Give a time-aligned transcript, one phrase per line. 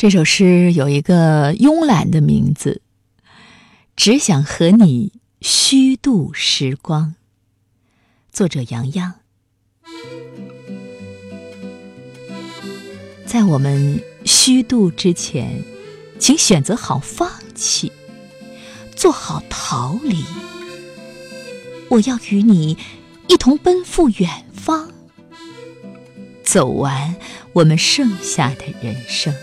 [0.00, 2.80] 这首诗有一个慵懒的名字，
[3.96, 7.16] 只想和你虚度时光。
[8.32, 9.16] 作者杨洋。
[13.26, 15.62] 在我们虚度之前，
[16.18, 17.92] 请选择好放弃，
[18.96, 20.24] 做好逃离。
[21.90, 22.78] 我要与你
[23.28, 24.90] 一同奔赴远方，
[26.42, 27.14] 走完
[27.52, 29.34] 我们剩下的人生。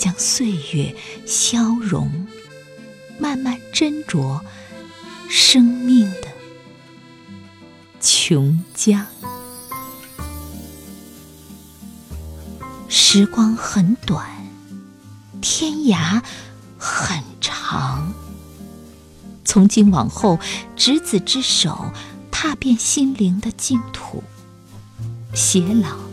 [0.00, 2.26] 将岁月消融，
[3.18, 4.40] 慢慢斟酌
[5.28, 6.28] 生命的
[8.00, 9.04] 琼浆。
[12.88, 14.26] 时光很短，
[15.42, 16.22] 天涯
[16.78, 18.14] 很长。
[19.44, 20.38] 从今往后，
[20.76, 21.92] 执子之手，
[22.30, 24.24] 踏遍心灵的净土，
[25.34, 26.09] 偕老。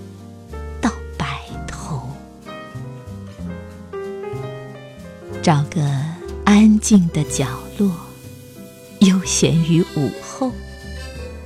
[5.47, 5.81] 找个
[6.43, 7.90] 安静的角落，
[8.99, 10.51] 悠闲于午后，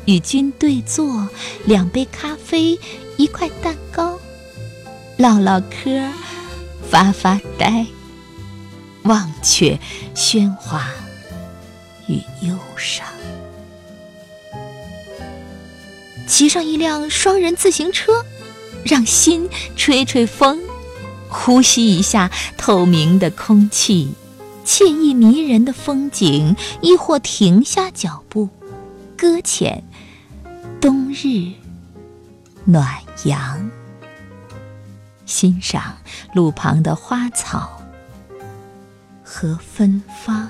[0.06, 1.30] 与君对坐，
[1.66, 2.80] 两杯咖啡，
[3.18, 4.20] 一块蛋糕，
[5.18, 6.10] 唠唠嗑，
[6.90, 7.86] 发发呆，
[9.04, 9.80] 忘却
[10.16, 10.88] 喧哗
[12.08, 13.06] 与忧伤，
[16.28, 18.26] 骑上一辆双人自行车，
[18.84, 20.60] 让心吹吹风。
[21.34, 24.14] 呼吸一下透明的空气，
[24.66, 28.50] 惬意迷人的风景，亦或停下脚步，
[29.18, 29.84] 搁浅
[30.82, 31.54] 冬日
[32.66, 32.86] 暖
[33.24, 33.72] 阳，
[35.26, 35.98] 欣赏
[36.34, 37.82] 路旁的花草
[39.24, 40.50] 和芬芳，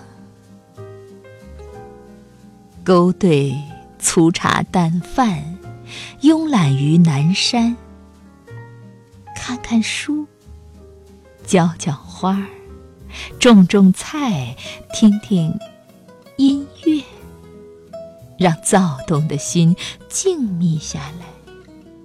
[2.83, 3.55] 勾兑
[3.99, 5.57] 粗茶淡饭，
[6.21, 7.77] 慵懒于南山，
[9.35, 10.27] 看看书。
[11.51, 12.47] 浇浇花儿，
[13.37, 14.55] 种种菜，
[14.93, 15.59] 听听
[16.37, 17.03] 音乐，
[18.39, 19.75] 让躁动的心
[20.07, 21.25] 静谧下来；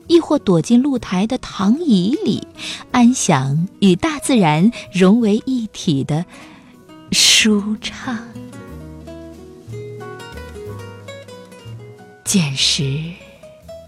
[0.08, 2.48] 亦或躲进露台的躺椅里，
[2.90, 6.26] 安享与大自然融为一体的
[7.12, 8.18] 舒畅。
[12.24, 13.12] 捡拾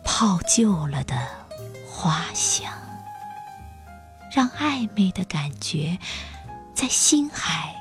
[0.04, 1.16] 泡旧了的
[1.84, 2.87] 花香。
[4.30, 5.98] 让暧昧的感觉
[6.74, 7.74] 在心海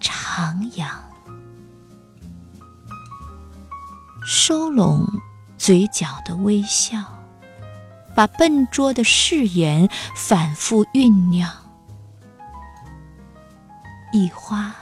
[0.00, 0.88] 徜徉，
[4.24, 5.06] 收拢
[5.58, 7.04] 嘴角的微笑，
[8.14, 11.50] 把笨拙的誓言反复酝酿。
[14.12, 14.74] 一花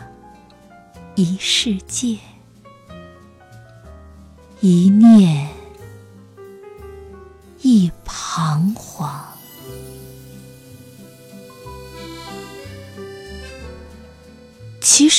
[1.17, 2.19] 一世界，
[4.61, 5.49] 一念
[7.61, 8.88] 一彷徨。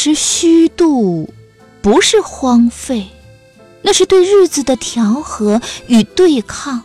[0.02, 1.34] 是虚度
[1.82, 3.10] 不是荒废，
[3.82, 6.84] 那是对日子的调和与对抗。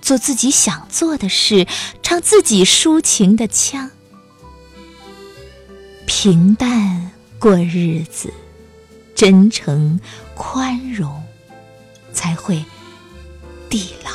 [0.00, 1.66] 做自己想做的事，
[2.04, 3.90] 唱自己抒情的腔，
[6.06, 8.32] 平淡过日子，
[9.16, 9.98] 真诚
[10.36, 11.20] 宽容，
[12.12, 12.64] 才会
[13.68, 14.10] 地老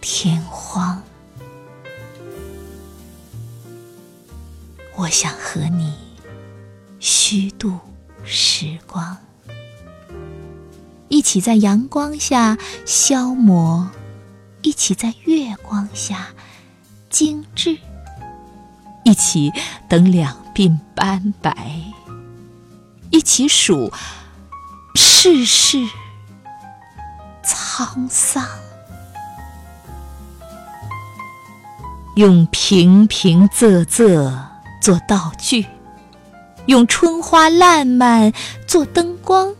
[0.00, 1.02] 天荒。
[4.96, 6.07] 我想和你。
[7.00, 7.78] 虚度
[8.24, 9.16] 时光，
[11.08, 13.88] 一起在阳光下消磨，
[14.62, 16.28] 一起在月光下
[17.08, 17.78] 精致，
[19.04, 19.52] 一起
[19.88, 21.80] 等两鬓斑白，
[23.10, 23.92] 一起数
[24.94, 25.78] 世事
[27.44, 28.44] 沧桑，
[32.16, 34.36] 用平平仄仄
[34.80, 35.64] 做道具。
[36.68, 38.30] 用春花烂漫
[38.66, 39.54] 做灯光，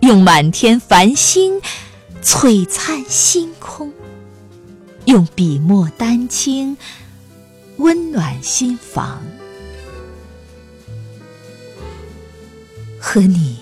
[0.00, 1.60] 用满天繁星
[2.22, 3.92] 璀璨星空，
[5.04, 6.78] 用笔墨丹青
[7.76, 9.20] 温暖心房，
[12.98, 13.58] 和你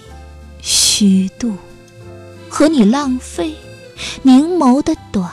[0.63, 1.57] 虚度，
[2.49, 3.57] 和你浪费，
[4.23, 5.29] 凝眸的短，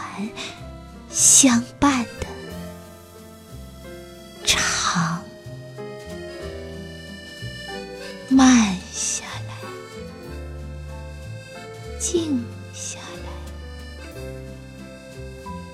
[1.11, 2.02] 相伴。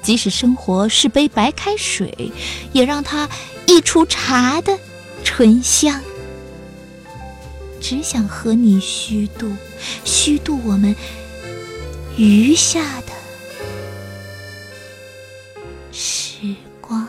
[0.09, 2.31] 即使生活是杯白开水
[2.73, 3.29] 也让它
[3.67, 4.75] 溢出茶的
[5.23, 6.01] 醇香。
[7.79, 9.55] 只想和你虚度
[10.03, 10.95] 虚度我们
[12.17, 13.13] 余下的
[15.91, 17.07] 时光。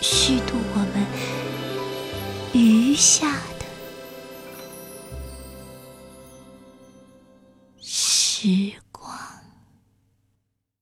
[0.00, 1.06] 虚度我们
[2.52, 3.41] 余下